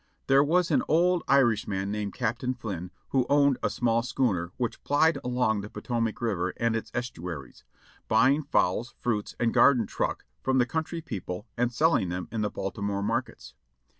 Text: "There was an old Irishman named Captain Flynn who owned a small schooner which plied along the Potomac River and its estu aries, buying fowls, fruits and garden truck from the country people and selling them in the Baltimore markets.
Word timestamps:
"There 0.25 0.43
was 0.43 0.71
an 0.71 0.81
old 0.87 1.21
Irishman 1.27 1.91
named 1.91 2.15
Captain 2.15 2.55
Flynn 2.55 2.89
who 3.09 3.27
owned 3.29 3.59
a 3.61 3.69
small 3.69 4.01
schooner 4.01 4.51
which 4.57 4.83
plied 4.83 5.19
along 5.23 5.61
the 5.61 5.69
Potomac 5.69 6.19
River 6.21 6.55
and 6.57 6.75
its 6.75 6.89
estu 6.89 7.29
aries, 7.31 7.63
buying 8.07 8.41
fowls, 8.41 8.95
fruits 8.99 9.35
and 9.39 9.53
garden 9.53 9.85
truck 9.85 10.25
from 10.41 10.57
the 10.57 10.65
country 10.65 11.01
people 11.01 11.45
and 11.55 11.71
selling 11.71 12.09
them 12.09 12.27
in 12.31 12.41
the 12.41 12.49
Baltimore 12.49 13.03
markets. 13.03 13.53